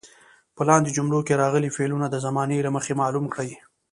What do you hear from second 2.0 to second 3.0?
د زمانې له مخې